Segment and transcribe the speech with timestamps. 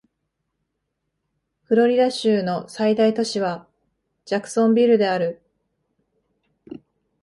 [1.65, 3.67] フロリダ州の最大都市は
[4.25, 5.43] ジャクソンビルである